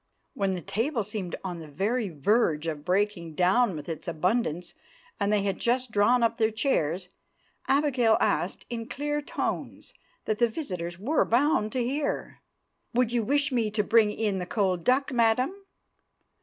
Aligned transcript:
When 0.33 0.53
the 0.53 0.63
table 0.63 1.03
seemed 1.03 1.35
on 1.43 1.59
the 1.59 1.67
very 1.67 2.09
verge 2.09 2.65
of 2.65 2.83
breaking 2.83 3.35
down 3.35 3.75
with 3.75 3.87
its 3.87 4.07
abundance, 4.07 4.73
and 5.19 5.31
they 5.31 5.43
had 5.43 5.59
just 5.59 5.91
drawn 5.91 6.23
up 6.23 6.37
their 6.39 6.49
chairs, 6.49 7.09
Abigail 7.67 8.17
asked 8.19 8.65
in 8.71 8.87
clear 8.87 9.21
tones 9.21 9.93
that 10.25 10.39
the 10.39 10.49
visitors 10.49 10.97
were 10.97 11.23
bound 11.23 11.71
to 11.73 11.83
hear, 11.83 12.41
"Would 12.95 13.11
you 13.11 13.21
wish 13.21 13.51
me 13.51 13.69
to 13.69 13.83
bring 13.83 14.09
in 14.11 14.39
the 14.39 14.47
cold 14.47 14.83
duck, 14.83 15.13
madam?" 15.13 15.53